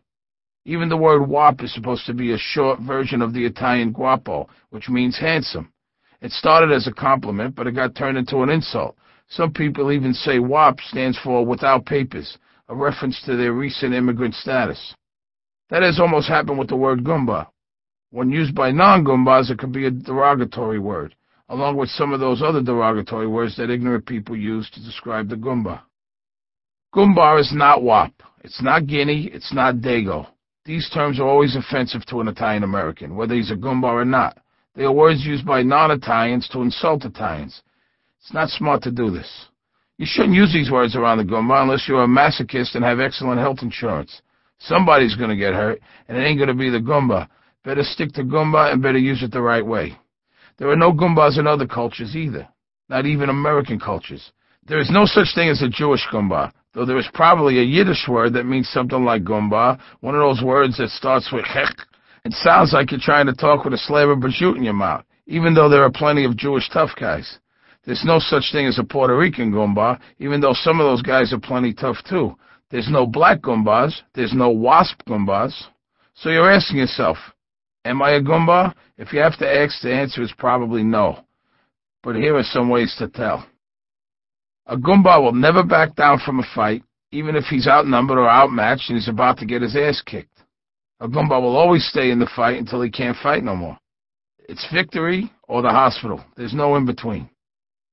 Even 0.66 0.90
the 0.90 0.96
word 0.96 1.22
wop 1.22 1.62
is 1.62 1.72
supposed 1.72 2.04
to 2.06 2.14
be 2.14 2.32
a 2.32 2.38
short 2.38 2.78
version 2.80 3.22
of 3.22 3.32
the 3.32 3.44
Italian 3.44 3.92
guapo, 3.92 4.48
which 4.68 4.90
means 4.90 5.18
handsome. 5.18 5.72
It 6.20 6.30
started 6.30 6.70
as 6.70 6.86
a 6.86 6.92
compliment, 6.92 7.54
but 7.54 7.66
it 7.66 7.72
got 7.72 7.94
turned 7.94 8.18
into 8.18 8.42
an 8.42 8.50
insult. 8.50 8.96
Some 9.28 9.52
people 9.52 9.90
even 9.90 10.12
say 10.12 10.38
WAP 10.38 10.78
stands 10.80 11.18
for 11.18 11.44
without 11.44 11.86
papers, 11.86 12.36
a 12.68 12.74
reference 12.74 13.20
to 13.22 13.34
their 13.34 13.54
recent 13.54 13.94
immigrant 13.94 14.34
status. 14.34 14.94
That 15.70 15.82
has 15.82 15.98
almost 15.98 16.28
happened 16.28 16.58
with 16.58 16.68
the 16.68 16.76
word 16.76 17.02
Goomba, 17.02 17.46
when 18.12 18.30
used 18.30 18.54
by 18.54 18.70
non-Goombas, 18.70 19.50
it 19.50 19.58
could 19.58 19.72
be 19.72 19.86
a 19.86 19.90
derogatory 19.90 20.78
word, 20.78 21.14
along 21.48 21.76
with 21.76 21.88
some 21.88 22.12
of 22.12 22.20
those 22.20 22.42
other 22.42 22.62
derogatory 22.62 23.26
words 23.26 23.56
that 23.56 23.70
ignorant 23.70 24.06
people 24.06 24.36
use 24.36 24.70
to 24.70 24.84
describe 24.84 25.28
the 25.28 25.34
Gumba. 25.34 25.80
Goomba 26.94 27.40
is 27.40 27.50
not 27.54 27.82
WAP. 27.82 28.12
It's 28.44 28.62
not 28.62 28.86
Guinea. 28.86 29.30
It's 29.32 29.52
not 29.54 29.76
Dago. 29.76 30.26
These 30.66 30.90
terms 30.90 31.18
are 31.18 31.26
always 31.26 31.56
offensive 31.56 32.04
to 32.06 32.20
an 32.20 32.28
Italian 32.28 32.64
American, 32.64 33.16
whether 33.16 33.34
he's 33.34 33.50
a 33.50 33.56
Goomba 33.56 33.86
or 33.86 34.04
not. 34.04 34.36
They 34.76 34.84
are 34.84 34.92
words 34.92 35.24
used 35.24 35.46
by 35.46 35.62
non-Italians 35.62 36.48
to 36.50 36.60
insult 36.60 37.06
Italians. 37.06 37.62
It's 38.20 38.34
not 38.34 38.50
smart 38.50 38.82
to 38.82 38.90
do 38.90 39.10
this. 39.10 39.46
You 39.96 40.06
shouldn't 40.06 40.34
use 40.34 40.52
these 40.52 40.70
words 40.70 40.96
around 40.96 41.18
the 41.18 41.24
Goomba 41.24 41.62
unless 41.62 41.88
you're 41.88 42.04
a 42.04 42.06
masochist 42.06 42.74
and 42.74 42.84
have 42.84 43.00
excellent 43.00 43.40
health 43.40 43.58
insurance. 43.62 44.20
Somebody's 44.58 45.16
going 45.16 45.30
to 45.30 45.36
get 45.36 45.54
hurt, 45.54 45.80
and 46.08 46.18
it 46.18 46.20
ain't 46.20 46.38
going 46.38 46.48
to 46.48 46.54
be 46.54 46.68
the 46.68 46.78
Goomba. 46.78 47.28
Better 47.64 47.82
stick 47.82 48.12
to 48.14 48.24
Goomba 48.24 48.72
and 48.72 48.82
better 48.82 48.98
use 48.98 49.22
it 49.22 49.30
the 49.30 49.40
right 49.40 49.64
way. 49.64 49.96
There 50.58 50.68
are 50.68 50.76
no 50.76 50.92
Goombas 50.92 51.38
in 51.38 51.46
other 51.46 51.66
cultures 51.66 52.16
either, 52.16 52.48
not 52.88 53.06
even 53.06 53.28
American 53.28 53.78
cultures. 53.78 54.32
There 54.66 54.80
is 54.80 54.90
no 54.90 55.06
such 55.06 55.34
thing 55.34 55.48
as 55.48 55.62
a 55.62 55.68
Jewish 55.68 56.06
Goomba, 56.12 56.52
though 56.74 56.84
there 56.84 56.98
is 56.98 57.08
probably 57.14 57.58
a 57.58 57.62
Yiddish 57.62 58.06
word 58.08 58.32
that 58.34 58.46
means 58.46 58.68
something 58.68 59.04
like 59.04 59.24
Goomba, 59.24 59.78
one 60.00 60.14
of 60.14 60.20
those 60.20 60.42
words 60.42 60.78
that 60.78 60.90
starts 60.90 61.30
with 61.32 61.44
hech 61.44 61.74
and 62.24 62.34
sounds 62.34 62.72
like 62.72 62.90
you're 62.90 63.00
trying 63.00 63.26
to 63.26 63.32
talk 63.32 63.64
with 63.64 63.74
a 63.74 63.76
of 63.76 64.18
prosciutto 64.18 64.56
in 64.56 64.64
your 64.64 64.74
mouth, 64.74 65.04
even 65.26 65.54
though 65.54 65.68
there 65.68 65.82
are 65.82 65.90
plenty 65.90 66.24
of 66.24 66.36
Jewish 66.36 66.68
tough 66.70 66.90
guys. 66.98 67.38
There's 67.84 68.04
no 68.04 68.18
such 68.20 68.52
thing 68.52 68.66
as 68.66 68.78
a 68.78 68.84
Puerto 68.84 69.16
Rican 69.16 69.50
Goomba, 69.50 69.98
even 70.18 70.40
though 70.40 70.54
some 70.54 70.80
of 70.80 70.86
those 70.86 71.02
guys 71.02 71.32
are 71.32 71.40
plenty 71.40 71.72
tough 71.72 71.96
too. 72.08 72.36
There's 72.70 72.88
no 72.88 73.06
black 73.06 73.40
Goombas. 73.40 73.92
There's 74.14 74.32
no 74.32 74.50
wasp 74.50 75.02
Goombas. 75.08 75.52
So 76.14 76.30
you're 76.30 76.50
asking 76.50 76.78
yourself, 76.78 77.18
Am 77.84 78.00
I 78.00 78.12
a 78.12 78.20
Goomba? 78.20 78.74
If 78.96 79.12
you 79.12 79.18
have 79.20 79.36
to 79.38 79.48
ask, 79.48 79.80
the 79.82 79.92
answer 79.92 80.22
is 80.22 80.32
probably 80.38 80.84
no. 80.84 81.24
But 82.02 82.16
here 82.16 82.36
are 82.36 82.44
some 82.44 82.68
ways 82.68 82.94
to 82.98 83.08
tell. 83.08 83.46
A 84.66 84.76
Goomba 84.76 85.20
will 85.20 85.32
never 85.32 85.64
back 85.64 85.96
down 85.96 86.20
from 86.24 86.38
a 86.38 86.46
fight, 86.54 86.84
even 87.10 87.34
if 87.34 87.44
he's 87.44 87.66
outnumbered 87.66 88.18
or 88.18 88.28
outmatched 88.28 88.88
and 88.88 88.98
he's 88.98 89.08
about 89.08 89.38
to 89.38 89.46
get 89.46 89.62
his 89.62 89.76
ass 89.76 90.00
kicked. 90.00 90.38
A 91.00 91.08
Goomba 91.08 91.42
will 91.42 91.56
always 91.56 91.84
stay 91.84 92.12
in 92.12 92.20
the 92.20 92.30
fight 92.36 92.58
until 92.58 92.80
he 92.80 92.90
can't 92.90 93.16
fight 93.16 93.42
no 93.42 93.56
more. 93.56 93.76
It's 94.48 94.66
victory 94.72 95.32
or 95.48 95.62
the 95.62 95.70
hospital. 95.70 96.24
There's 96.36 96.54
no 96.54 96.76
in 96.76 96.86
between. 96.86 97.28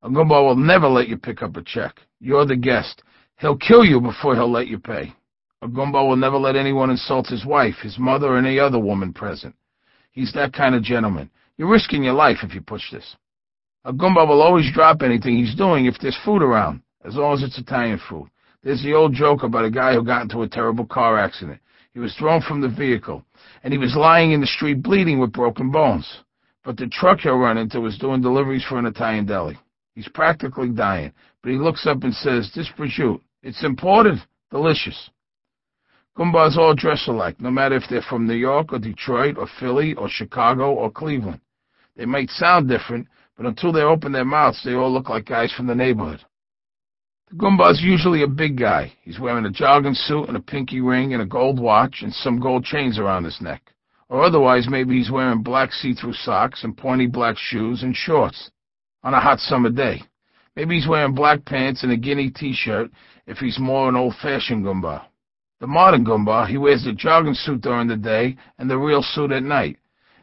A 0.04 0.10
Goomba 0.10 0.46
will 0.46 0.56
never 0.56 0.88
let 0.88 1.08
you 1.08 1.18
pick 1.18 1.42
up 1.42 1.58
a 1.58 1.64
check. 1.64 1.96
You're 2.20 2.46
the 2.46 2.56
guest. 2.56 3.02
He'll 3.40 3.58
kill 3.58 3.84
you 3.84 4.00
before 4.00 4.36
he'll 4.36 4.52
let 4.52 4.68
you 4.68 4.78
pay. 4.78 5.16
A 5.64 5.68
Goomba 5.68 6.08
will 6.08 6.16
never 6.16 6.38
let 6.38 6.56
anyone 6.56 6.92
insult 6.92 7.28
his 7.28 7.46
wife, 7.46 7.76
his 7.82 7.98
mother, 7.98 8.28
or 8.28 8.38
any 8.38 8.60
other 8.60 8.80
woman 8.80 9.12
present. 9.14 9.56
He's 10.12 10.34
that 10.34 10.54
kind 10.54 10.76
of 10.76 10.84
gentleman. 10.84 11.30
You're 11.58 11.70
risking 11.70 12.04
your 12.04 12.14
life 12.14 12.38
if 12.44 12.54
you 12.54 12.62
push 12.62 12.92
this. 12.92 13.16
A 13.86 13.94
Goomba 13.94 14.28
will 14.28 14.42
always 14.42 14.72
drop 14.74 15.02
anything 15.02 15.38
he's 15.38 15.56
doing 15.56 15.86
if 15.86 15.96
there's 16.00 16.18
food 16.26 16.42
around, 16.42 16.82
as 17.06 17.16
long 17.16 17.34
as 17.34 17.44
it's 17.44 17.58
Italian 17.58 18.00
food. 18.10 18.28
There's 18.62 18.84
the 18.84 18.94
old 18.94 19.14
joke 19.14 19.44
about 19.44 19.66
a 19.66 19.72
guy 19.72 19.94
who 19.94 20.04
got 20.04 20.24
into 20.24 20.42
a 20.42 20.50
terrible 20.50 20.86
car 20.86 21.18
accident. 21.18 21.62
He 21.94 22.00
was 22.00 22.14
thrown 22.16 22.42
from 22.42 22.62
the 22.62 22.70
vehicle, 22.70 23.26
and 23.64 23.74
he 23.74 23.80
was 23.80 23.96
lying 23.96 24.32
in 24.32 24.42
the 24.42 24.48
street 24.48 24.84
bleeding 24.84 25.20
with 25.20 25.32
broken 25.32 25.72
bones. 25.72 26.24
But 26.64 26.78
the 26.78 26.88
truck 26.88 27.22
he'll 27.22 27.38
run 27.38 27.58
into 27.58 27.80
was 27.80 27.98
doing 27.98 28.22
deliveries 28.22 28.66
for 28.66 28.78
an 28.78 28.86
Italian 28.86 29.26
deli. 29.26 29.58
He's 29.96 30.08
practically 30.10 30.70
dying, 30.70 31.14
but 31.42 31.52
he 31.52 31.58
looks 31.58 31.88
up 31.88 32.04
and 32.04 32.14
says, 32.14 32.52
This 32.54 32.70
prosciutto, 32.78 33.22
it's 33.44 33.64
imported, 33.64 34.22
delicious. 34.52 35.10
Goombas 36.18 36.58
all 36.58 36.76
dress 36.76 37.08
alike, 37.08 37.40
no 37.40 37.50
matter 37.50 37.76
if 37.76 37.84
they're 37.90 38.02
from 38.02 38.28
New 38.28 38.34
York 38.34 38.74
or 38.74 38.80
Detroit 38.80 39.38
or 39.38 39.48
Philly 39.60 39.94
or 39.94 40.10
Chicago 40.10 40.74
or 40.74 40.92
Cleveland. 40.92 41.40
They 41.96 42.06
might 42.06 42.30
sound 42.30 42.68
different, 42.68 43.08
but 43.38 43.46
until 43.46 43.72
they 43.72 43.82
open 43.82 44.12
their 44.12 44.26
mouths, 44.26 44.62
they 44.64 44.74
all 44.74 44.92
look 44.92 45.10
like 45.10 45.26
guys 45.26 45.54
from 45.54 45.68
the 45.68 45.76
neighborhood. 45.76 46.22
The 47.30 47.36
Goomba's 47.36 47.82
usually 47.82 48.24
a 48.24 48.28
big 48.28 48.58
guy. 48.58 48.92
He's 49.04 49.20
wearing 49.20 49.46
a 49.46 49.52
jogging 49.52 49.94
suit 49.94 50.28
and 50.28 50.36
a 50.36 50.42
pinky 50.42 50.82
ring 50.82 51.14
and 51.14 51.22
a 51.22 51.26
gold 51.26 51.60
watch 51.60 52.02
and 52.02 52.14
some 52.14 52.40
gold 52.40 52.66
chains 52.66 52.98
around 52.98 53.24
his 53.24 53.40
neck. 53.40 53.62
Or 54.10 54.24
otherwise, 54.24 54.68
maybe 54.68 54.98
he's 54.98 55.12
wearing 55.12 55.44
black 55.44 55.72
see-through 55.72 56.14
socks 56.14 56.64
and 56.64 56.76
pointy 56.76 57.06
black 57.06 57.38
shoes 57.38 57.84
and 57.84 57.96
shorts 57.96 58.50
on 59.04 59.14
a 59.14 59.20
hot 59.20 59.40
summer 59.40 59.70
day. 59.70 60.02
Maybe 60.56 60.76
he's 60.76 60.88
wearing 60.88 61.14
black 61.14 61.46
pants 61.46 61.84
and 61.84 61.92
a 61.92 61.98
guinea 61.98 62.32
t-shirt 62.32 62.90
if 63.28 63.38
he's 63.38 63.60
more 63.60 63.88
an 63.88 63.96
old-fashioned 63.96 64.66
Goomba. 64.66 65.06
The 65.60 65.68
modern 65.68 66.06
Goomba, 66.06 66.48
he 66.48 66.58
wears 66.58 66.86
the 66.86 66.94
jogging 66.94 67.34
suit 67.34 67.62
during 67.62 67.88
the 67.88 67.98
day 67.98 68.38
and 68.58 68.70
the 68.70 68.78
real 68.78 69.04
suit 69.04 69.32
at 69.32 69.44
night. 69.44 69.78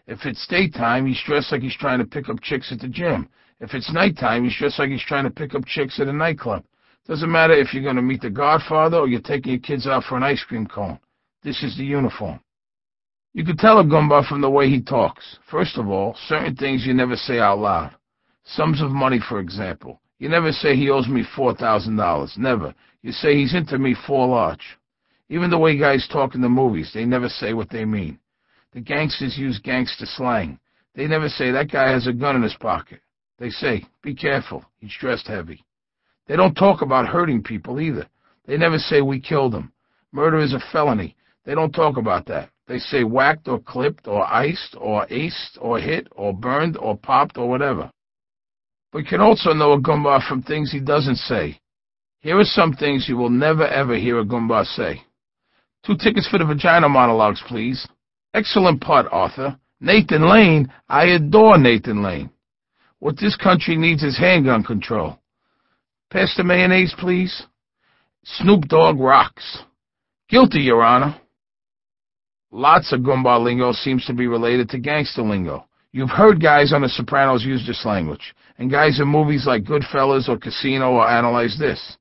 If 0.06 0.24
it's 0.24 0.46
daytime, 0.46 1.06
he's 1.06 1.22
dressed 1.26 1.52
like 1.52 1.62
he's 1.62 1.76
trying 1.76 1.98
to 1.98 2.06
pick 2.06 2.28
up 2.28 2.40
chicks 2.40 2.72
at 2.72 2.80
the 2.80 2.88
gym. 2.88 3.28
If 3.60 3.74
it's 3.74 3.92
nighttime, 3.92 4.44
he's 4.44 4.56
dressed 4.56 4.78
like 4.78 4.90
he's 4.90 5.04
trying 5.04 5.24
to 5.24 5.30
pick 5.30 5.54
up 5.54 5.66
chicks 5.66 6.00
at 6.00 6.08
a 6.08 6.12
nightclub. 6.12 6.64
Doesn't 7.06 7.30
matter 7.30 7.54
if 7.54 7.74
you're 7.74 7.82
going 7.82 7.96
to 7.96 8.02
meet 8.02 8.22
the 8.22 8.30
Godfather 8.30 8.98
or 8.98 9.08
you're 9.08 9.20
taking 9.20 9.52
your 9.52 9.60
kids 9.60 9.86
out 9.86 10.04
for 10.04 10.16
an 10.16 10.22
ice 10.22 10.42
cream 10.42 10.66
cone. 10.66 10.98
This 11.42 11.62
is 11.62 11.76
the 11.76 11.84
uniform. 11.84 12.40
You 13.34 13.44
could 13.44 13.58
tell 13.58 13.78
a 13.78 13.84
Goomba 13.84 14.26
from 14.26 14.40
the 14.40 14.50
way 14.50 14.70
he 14.70 14.80
talks. 14.80 15.38
First 15.50 15.76
of 15.76 15.88
all, 15.88 16.16
certain 16.26 16.56
things 16.56 16.86
you 16.86 16.94
never 16.94 17.16
say 17.16 17.38
out 17.38 17.58
loud. 17.58 17.94
Sums 18.44 18.80
of 18.80 18.90
money, 18.90 19.20
for 19.28 19.40
example. 19.40 20.00
You 20.18 20.30
never 20.30 20.50
say 20.50 20.74
he 20.74 20.88
owes 20.88 21.08
me 21.08 21.24
$4,000. 21.36 22.38
Never. 22.38 22.74
You 23.02 23.12
say 23.12 23.36
he's 23.36 23.54
into 23.54 23.78
me 23.78 23.94
four 24.06 24.26
large. 24.28 24.78
Even 25.28 25.50
the 25.50 25.58
way 25.58 25.76
guys 25.76 26.06
talk 26.10 26.34
in 26.34 26.40
the 26.40 26.48
movies, 26.48 26.90
they 26.94 27.04
never 27.04 27.28
say 27.28 27.52
what 27.52 27.70
they 27.70 27.84
mean. 27.84 28.18
The 28.72 28.80
gangsters 28.80 29.36
use 29.36 29.58
gangster 29.58 30.06
slang. 30.06 30.58
They 30.94 31.06
never 31.06 31.28
say 31.28 31.50
that 31.50 31.70
guy 31.70 31.90
has 31.90 32.06
a 32.06 32.12
gun 32.12 32.36
in 32.36 32.42
his 32.42 32.54
pocket. 32.54 33.00
They 33.38 33.50
say, 33.50 33.84
be 34.02 34.14
careful, 34.14 34.64
he's 34.78 34.94
dressed 34.98 35.26
heavy. 35.26 35.64
They 36.26 36.36
don't 36.36 36.54
talk 36.54 36.82
about 36.82 37.08
hurting 37.08 37.42
people 37.42 37.80
either. 37.80 38.06
They 38.46 38.56
never 38.56 38.78
say 38.78 39.00
we 39.00 39.20
killed 39.20 39.54
him. 39.54 39.72
Murder 40.12 40.38
is 40.38 40.54
a 40.54 40.60
felony. 40.72 41.16
They 41.44 41.54
don't 41.54 41.72
talk 41.72 41.96
about 41.96 42.26
that. 42.26 42.50
They 42.66 42.78
say 42.78 43.04
whacked 43.04 43.48
or 43.48 43.60
clipped 43.60 44.08
or 44.08 44.26
iced 44.26 44.76
or 44.78 45.06
aced 45.06 45.58
or 45.60 45.78
hit 45.78 46.08
or 46.12 46.32
burned 46.34 46.76
or 46.76 46.96
popped 46.96 47.38
or 47.38 47.48
whatever. 47.48 47.90
We 48.92 49.04
can 49.04 49.20
also 49.20 49.52
know 49.52 49.72
a 49.72 49.80
Goomba 49.80 50.26
from 50.26 50.42
things 50.42 50.72
he 50.72 50.80
doesn't 50.80 51.16
say. 51.16 51.60
Here 52.20 52.38
are 52.38 52.44
some 52.44 52.72
things 52.72 53.08
you 53.08 53.16
will 53.16 53.30
never 53.30 53.66
ever 53.66 53.96
hear 53.96 54.18
a 54.18 54.24
Goomba 54.24 54.64
say. 54.64 55.02
Two 55.86 55.96
tickets 55.96 56.26
for 56.28 56.38
the 56.38 56.44
vagina 56.44 56.88
monologues, 56.88 57.40
please. 57.46 57.86
Excellent 58.34 58.80
part, 58.80 59.06
Arthur. 59.12 59.56
Nathan 59.80 60.28
Lane, 60.28 60.72
I 60.88 61.06
adore 61.06 61.58
Nathan 61.58 62.02
Lane. 62.02 62.30
What 62.98 63.16
this 63.20 63.36
country 63.36 63.76
needs 63.76 64.02
is 64.02 64.18
handgun 64.18 64.64
control. 64.64 65.20
Pass 66.10 66.34
the 66.36 66.42
mayonnaise, 66.42 66.94
please. 66.98 67.44
Snoop 68.24 68.64
Dogg 68.64 68.98
rocks. 68.98 69.62
Guilty, 70.28 70.60
Your 70.60 70.82
Honor. 70.82 71.20
Lots 72.50 72.92
of 72.92 73.00
Goomba 73.00 73.40
lingo 73.40 73.72
seems 73.72 74.04
to 74.06 74.12
be 74.12 74.26
related 74.26 74.68
to 74.70 74.78
gangster 74.78 75.22
lingo. 75.22 75.66
You've 75.92 76.10
heard 76.10 76.42
guys 76.42 76.72
on 76.72 76.82
The 76.82 76.88
Sopranos 76.88 77.44
use 77.44 77.64
this 77.66 77.84
language, 77.84 78.34
and 78.58 78.70
guys 78.70 78.98
in 78.98 79.06
movies 79.06 79.46
like 79.46 79.64
Goodfellas 79.64 80.28
or 80.28 80.38
Casino 80.38 80.92
will 80.92 81.04
analyze 81.04 81.56
this. 81.58 81.96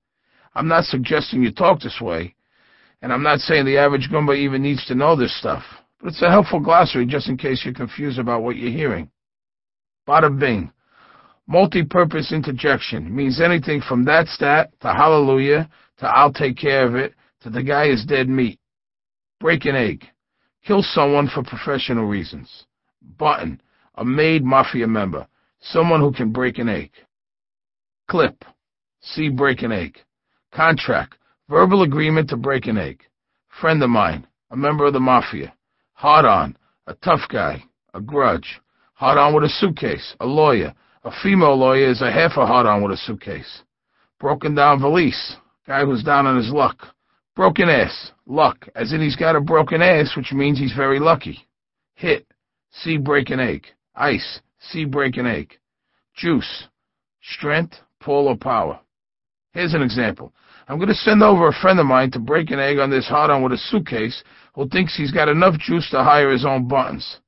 I'm 0.56 0.68
not 0.68 0.86
suggesting 0.86 1.44
you 1.44 1.52
talk 1.52 1.82
this 1.82 2.00
way, 2.02 2.35
and 3.06 3.14
I'm 3.14 3.22
not 3.22 3.38
saying 3.38 3.66
the 3.66 3.78
average 3.78 4.10
Goomba 4.12 4.36
even 4.36 4.64
needs 4.64 4.84
to 4.88 4.96
know 4.96 5.16
this 5.16 5.38
stuff, 5.38 5.62
but 6.02 6.08
it's 6.08 6.24
a 6.24 6.32
helpful 6.32 6.60
glossary 6.60 7.06
just 7.06 7.30
in 7.30 7.38
case 7.38 7.62
you're 7.64 7.72
confused 7.72 8.18
about 8.18 8.42
what 8.42 8.56
you're 8.56 8.72
hearing. 8.72 9.12
Bada 10.08 10.40
bing. 10.40 10.72
Multi-purpose 11.46 12.32
interjection 12.34 13.16
means 13.16 13.40
anything 13.40 13.80
from 13.80 14.06
that 14.06 14.26
stat 14.30 14.72
to 14.82 14.88
hallelujah 14.88 15.70
to 16.00 16.08
I'll 16.08 16.34
take 16.34 16.58
care 16.58 16.88
of 16.88 16.96
it 16.96 17.14
to 17.42 17.52
the 17.52 17.62
guy 17.62 17.90
is 17.90 18.04
dead 18.06 18.28
meat. 18.28 18.60
Break 19.40 19.66
an 19.66 19.76
egg. 19.76 20.04
Kill 20.66 20.82
someone 20.82 21.28
for 21.28 21.44
professional 21.44 22.08
reasons. 22.08 22.66
Button. 23.20 23.62
A 23.94 24.04
made 24.04 24.44
mafia 24.44 24.88
member. 24.88 25.28
Someone 25.62 26.00
who 26.00 26.12
can 26.12 26.32
break 26.32 26.58
an 26.58 26.70
egg. 26.70 26.90
Clip. 28.10 28.44
See 29.02 29.30
break 29.30 29.62
an 29.62 29.72
egg. 29.72 30.00
Contract. 30.52 31.20
Verbal 31.48 31.84
agreement 31.84 32.30
to 32.30 32.38
break 32.38 32.66
an 32.66 32.78
egg. 32.78 33.04
Friend 33.62 33.82
of 33.84 33.90
mine. 33.90 34.26
A 34.52 34.58
member 34.58 34.86
of 34.86 34.94
the 34.94 35.00
mafia. 35.00 35.54
Hard 35.94 36.26
on. 36.26 36.58
A 36.88 36.96
tough 36.96 37.22
guy. 37.30 37.64
A 37.94 38.02
grudge. 38.02 38.60
Hard 38.96 39.18
on 39.18 39.34
with 39.36 39.44
a 39.44 39.50
suitcase. 39.50 40.16
A 40.20 40.26
lawyer. 40.26 40.74
A 41.04 41.12
female 41.22 41.56
lawyer 41.56 41.90
is 41.90 42.02
a 42.02 42.12
half 42.12 42.32
a 42.38 42.46
hard 42.48 42.66
on 42.66 42.82
with 42.82 42.94
a 42.94 42.98
suitcase. 42.98 43.62
Broken 44.20 44.56
down 44.56 44.80
valise. 44.80 45.36
Guy 45.68 45.86
who's 45.86 46.04
down 46.04 46.26
on 46.26 46.36
his 46.36 46.50
luck. 46.50 46.78
Broken 47.36 47.70
ass. 47.70 48.12
Luck. 48.26 48.68
As 48.76 48.92
in 48.92 49.02
he's 49.02 49.16
got 49.16 49.36
a 49.36 49.42
broken 49.42 49.84
ass, 49.84 50.16
which 50.18 50.32
means 50.32 50.58
he's 50.58 50.74
very 50.74 51.00
lucky. 51.00 51.48
Hit. 51.94 52.26
See 52.72 52.98
break 52.98 53.30
an 53.30 53.40
egg. 53.40 53.68
Ice. 53.96 54.42
See 54.60 54.86
break 54.86 55.18
an 55.18 55.28
egg. 55.28 55.54
Juice. 56.16 56.68
Strength, 57.22 57.76
pull, 58.00 58.28
or 58.28 58.38
power. 58.38 58.80
Here's 59.54 59.74
an 59.74 59.82
example. 59.82 60.34
I'm 60.68 60.78
going 60.78 60.90
to 60.90 60.96
send 60.96 61.22
over 61.22 61.48
a 61.48 61.54
friend 61.54 61.80
of 61.80 61.86
mine 61.86 62.12
to 62.12 62.20
break 62.20 62.50
an 62.50 62.60
egg 62.60 62.80
on 62.80 62.90
this 62.90 63.08
hard 63.08 63.30
on 63.30 63.44
with 63.44 63.54
a 63.54 63.58
suitcase 63.58 64.24
who 64.56 64.68
thinks 64.70 64.96
he's 64.96 65.12
got 65.12 65.30
enough 65.30 65.60
juice 65.60 65.88
to 65.92 66.04
hire 66.04 66.32
his 66.32 66.46
own 66.46 66.68
buttons. 66.68 67.20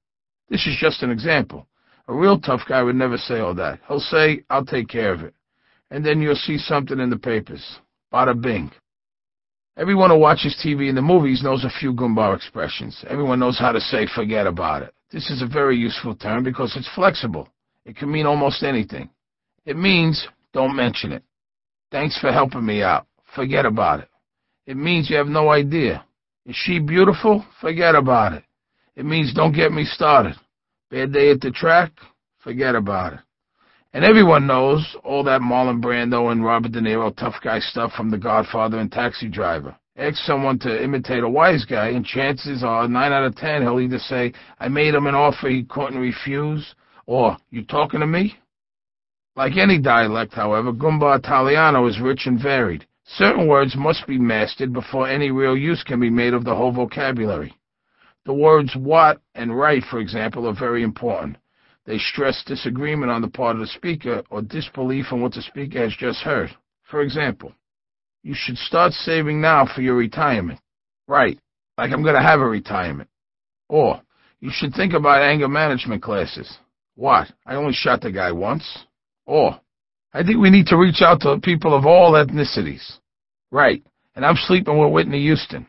This 0.49 0.65
is 0.65 0.77
just 0.79 1.03
an 1.03 1.11
example. 1.11 1.67
A 2.07 2.13
real 2.13 2.39
tough 2.39 2.61
guy 2.67 2.81
would 2.81 2.95
never 2.95 3.17
say 3.17 3.39
all 3.39 3.53
that. 3.55 3.79
He'll 3.87 3.99
say, 3.99 4.43
I'll 4.49 4.65
take 4.65 4.87
care 4.87 5.13
of 5.13 5.21
it. 5.21 5.35
And 5.91 6.05
then 6.05 6.21
you'll 6.21 6.35
see 6.35 6.57
something 6.57 6.99
in 6.99 7.09
the 7.09 7.17
papers. 7.17 7.79
Bada 8.11 8.39
bing. 8.39 8.71
Everyone 9.77 10.09
who 10.09 10.17
watches 10.17 10.59
TV 10.65 10.89
and 10.89 10.97
the 10.97 11.01
movies 11.03 11.43
knows 11.43 11.63
a 11.63 11.69
few 11.69 11.93
Goomba 11.93 12.35
expressions. 12.35 13.05
Everyone 13.07 13.39
knows 13.39 13.59
how 13.59 13.71
to 13.71 13.79
say 13.79 14.07
forget 14.07 14.47
about 14.47 14.81
it. 14.81 14.93
This 15.11 15.29
is 15.29 15.43
a 15.43 15.47
very 15.47 15.77
useful 15.77 16.15
term 16.15 16.43
because 16.43 16.75
it's 16.75 16.89
flexible. 16.95 17.47
It 17.85 17.95
can 17.95 18.11
mean 18.11 18.25
almost 18.25 18.63
anything. 18.63 19.09
It 19.65 19.77
means 19.77 20.27
don't 20.53 20.75
mention 20.75 21.11
it. 21.11 21.23
Thanks 21.91 22.17
for 22.19 22.31
helping 22.31 22.65
me 22.65 22.81
out. 22.81 23.05
Forget 23.35 23.65
about 23.65 24.01
it. 24.01 24.09
It 24.65 24.77
means 24.77 25.09
you 25.09 25.17
have 25.17 25.27
no 25.27 25.49
idea. 25.49 26.05
Is 26.45 26.55
she 26.55 26.79
beautiful? 26.79 27.45
Forget 27.61 27.95
about 27.95 28.33
it. 28.33 28.43
It 28.95 29.05
means 29.05 29.33
don't 29.33 29.55
get 29.55 29.71
me 29.71 29.85
started. 29.85 30.35
Bad 30.89 31.13
day 31.13 31.31
at 31.31 31.41
the 31.41 31.51
track? 31.51 31.91
Forget 32.39 32.75
about 32.75 33.13
it. 33.13 33.19
And 33.93 34.05
everyone 34.05 34.47
knows 34.47 34.95
all 35.03 35.23
that 35.23 35.41
Marlon 35.41 35.81
Brando 35.81 36.31
and 36.31 36.43
Robert 36.43 36.71
De 36.71 36.81
Niro 36.81 37.15
tough 37.15 37.35
guy 37.43 37.59
stuff 37.59 37.91
from 37.93 38.09
The 38.09 38.17
Godfather 38.17 38.79
and 38.79 38.91
Taxi 38.91 39.27
Driver. 39.27 39.75
Ask 39.97 40.17
someone 40.17 40.59
to 40.59 40.83
imitate 40.83 41.23
a 41.23 41.29
wise 41.29 41.65
guy, 41.65 41.87
and 41.87 42.05
chances 42.05 42.63
are, 42.63 42.87
nine 42.87 43.11
out 43.11 43.23
of 43.23 43.35
ten, 43.35 43.63
he'll 43.63 43.79
either 43.79 43.97
say, 43.97 44.31
I 44.59 44.67
made 44.67 44.93
him 44.93 45.07
an 45.07 45.15
offer 45.15 45.49
he 45.49 45.63
couldn't 45.63 45.99
refuse, 45.99 46.75
or, 47.07 47.37
you 47.49 47.63
talking 47.63 48.01
to 48.01 48.05
me? 48.05 48.35
Like 49.35 49.57
any 49.57 49.79
dialect, 49.79 50.33
however, 50.33 50.71
Goomba 50.71 51.17
Italiano 51.17 51.87
is 51.87 51.99
rich 51.99 52.27
and 52.27 52.41
varied. 52.41 52.85
Certain 53.07 53.47
words 53.47 53.75
must 53.75 54.05
be 54.05 54.19
mastered 54.19 54.73
before 54.73 55.07
any 55.07 55.31
real 55.31 55.55
use 55.55 55.81
can 55.81 55.99
be 55.99 56.09
made 56.09 56.33
of 56.33 56.43
the 56.43 56.53
whole 56.53 56.73
vocabulary. 56.73 57.55
The 58.25 58.33
words 58.33 58.75
what 58.75 59.21
and 59.33 59.57
right, 59.57 59.81
for 59.89 59.99
example, 59.99 60.47
are 60.47 60.53
very 60.53 60.83
important. 60.83 61.37
They 61.85 61.97
stress 61.97 62.43
disagreement 62.45 63.09
on 63.09 63.21
the 63.21 63.29
part 63.29 63.55
of 63.55 63.61
the 63.61 63.67
speaker 63.67 64.23
or 64.29 64.41
disbelief 64.41 65.05
in 65.13 65.21
what 65.21 65.33
the 65.33 65.41
speaker 65.41 65.79
has 65.79 65.95
just 65.95 66.19
heard. 66.19 66.49
For 66.83 67.01
example, 67.01 67.53
you 68.23 68.33
should 68.35 68.57
start 68.57 68.91
saving 68.91 69.39
now 69.39 69.65
for 69.65 69.81
your 69.81 69.95
retirement. 69.95 70.59
Right, 71.07 71.39
like 71.77 71.93
I'm 71.93 72.03
going 72.03 72.15
to 72.15 72.21
have 72.21 72.41
a 72.41 72.45
retirement. 72.45 73.09
Or, 73.69 74.01
you 74.41 74.49
should 74.51 74.73
think 74.73 74.91
about 74.91 75.21
anger 75.21 75.47
management 75.47 76.03
classes. 76.03 76.57
What? 76.95 77.31
I 77.45 77.55
only 77.55 77.73
shot 77.73 78.01
the 78.01 78.11
guy 78.11 78.33
once. 78.33 78.85
Or, 79.25 79.61
I 80.13 80.23
think 80.23 80.39
we 80.39 80.49
need 80.49 80.67
to 80.67 80.77
reach 80.77 81.01
out 81.01 81.21
to 81.21 81.39
people 81.39 81.75
of 81.75 81.85
all 81.85 82.13
ethnicities. 82.13 82.99
Right, 83.51 83.83
and 84.15 84.25
I'm 84.25 84.35
sleeping 84.35 84.77
with 84.77 84.91
Whitney 84.91 85.21
Houston. 85.21 85.67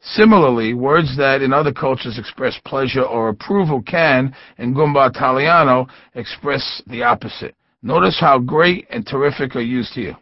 Similarly, 0.00 0.74
words 0.74 1.16
that 1.16 1.42
in 1.42 1.52
other 1.52 1.72
cultures 1.72 2.18
express 2.18 2.58
pleasure 2.64 3.02
or 3.02 3.30
approval 3.30 3.82
can, 3.82 4.34
in 4.58 4.74
Goomba 4.74 5.10
Italiano, 5.10 5.88
express 6.14 6.82
the 6.86 7.02
opposite. 7.02 7.56
Notice 7.82 8.18
how 8.20 8.38
great 8.38 8.86
and 8.90 9.06
terrific 9.06 9.56
are 9.56 9.60
used 9.60 9.94
here. 9.94 10.16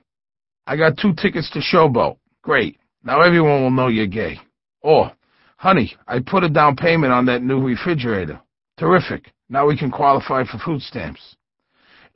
I 0.67 0.77
got 0.77 0.97
two 0.97 1.15
tickets 1.15 1.51
to 1.51 1.61
Showboat. 1.61 2.17
Great. 2.43 2.79
Now 3.05 3.21
everyone 3.21 3.63
will 3.63 3.71
know 3.71 3.89
you're 3.89 4.07
gay. 4.07 4.41
Or, 4.81 5.13
honey, 5.57 5.95
I 6.09 6.21
put 6.21 6.45
a 6.45 6.49
down 6.49 6.77
payment 6.77 7.13
on 7.13 7.27
that 7.27 7.43
new 7.43 7.61
refrigerator. 7.63 8.41
Terrific. 8.79 9.33
Now 9.49 9.67
we 9.67 9.77
can 9.77 9.91
qualify 9.91 10.45
for 10.45 10.59
food 10.59 10.83
stamps. 10.83 11.37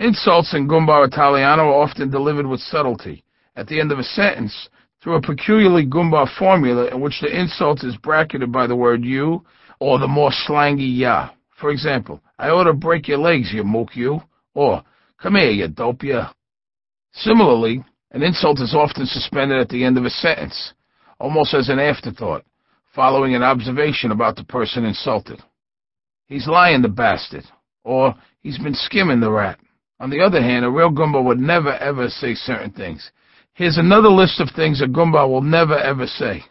Insults 0.01 0.55
in 0.55 0.67
Goomba 0.67 1.07
Italiano 1.07 1.65
are 1.65 1.83
often 1.83 2.11
delivered 2.11 2.47
with 2.47 2.61
subtlety. 2.61 3.23
At 3.55 3.67
the 3.67 3.79
end 3.79 3.93
of 3.93 3.99
a 3.99 4.03
sentence, 4.03 4.71
through 5.03 5.17
a 5.17 5.21
peculiarly 5.21 5.85
Goomba 5.85 6.27
formula 6.39 6.87
in 6.87 7.03
which 7.03 7.21
the 7.21 7.29
insult 7.29 7.85
is 7.85 7.99
bracketed 7.99 8.51
by 8.51 8.67
the 8.67 8.75
word 8.75 9.05
you 9.05 9.45
or 9.79 9.99
the 9.99 10.09
more 10.09 10.31
slangy 10.47 10.87
ya. 11.01 11.29
For 11.61 11.71
example, 11.71 12.23
I 12.39 12.49
ought 12.49 12.65
to 12.65 12.73
break 12.73 13.09
your 13.09 13.19
legs, 13.19 13.53
you 13.53 13.63
mook 13.63 13.95
you, 13.95 14.23
or 14.55 14.83
come 15.23 15.35
here, 15.35 15.51
you 15.51 15.69
dope 15.69 16.03
ya. 16.03 16.31
Similarly, 17.13 17.85
an 18.13 18.23
insult 18.23 18.59
is 18.61 18.75
often 18.75 19.05
suspended 19.05 19.61
at 19.61 19.69
the 19.69 19.85
end 19.85 19.99
of 19.99 20.07
a 20.07 20.11
sentence, 20.11 20.73
almost 21.19 21.53
as 21.53 21.69
an 21.69 21.79
afterthought, 21.79 22.47
following 22.95 23.35
an 23.35 23.43
observation 23.43 24.13
about 24.13 24.37
the 24.37 24.45
person 24.45 24.87
insulted. 24.87 25.43
He's 26.27 26.49
lying, 26.49 26.81
the 26.81 26.89
bastard, 26.89 27.45
or 27.85 28.15
he's 28.41 28.59
been 28.59 28.75
skimming 28.75 29.21
the 29.21 29.31
rat. 29.31 29.59
On 30.01 30.09
the 30.09 30.21
other 30.21 30.43
hand, 30.43 30.65
a 30.65 30.71
real 30.71 30.91
Goomba 30.91 31.23
would 31.23 31.39
never 31.39 31.75
ever 31.75 32.09
say 32.09 32.35
certain 32.35 32.71
things. 32.71 33.11
Here's 33.53 33.77
another 33.77 34.09
list 34.09 34.41
of 34.41 34.49
things 34.57 34.81
a 34.81 34.87
Goomba 34.87 35.29
will 35.29 35.43
never 35.43 35.79
ever 35.79 36.07
say. 36.07 36.43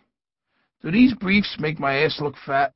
Do 0.84 0.92
these 0.92 1.16
briefs 1.16 1.58
make 1.60 1.80
my 1.80 1.96
ass 2.04 2.22
look 2.22 2.36
fat? 2.46 2.74